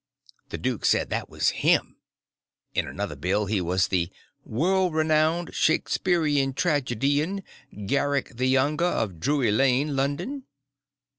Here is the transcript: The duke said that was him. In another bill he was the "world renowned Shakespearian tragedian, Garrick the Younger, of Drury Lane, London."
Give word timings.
The 0.49 0.57
duke 0.57 0.83
said 0.83 1.11
that 1.11 1.29
was 1.29 1.49
him. 1.61 1.95
In 2.73 2.87
another 2.87 3.15
bill 3.15 3.45
he 3.45 3.61
was 3.61 3.87
the 3.89 4.09
"world 4.43 4.95
renowned 4.95 5.53
Shakespearian 5.53 6.53
tragedian, 6.53 7.43
Garrick 7.85 8.35
the 8.37 8.47
Younger, 8.47 8.83
of 8.85 9.19
Drury 9.19 9.51
Lane, 9.51 9.95
London." 9.95 10.45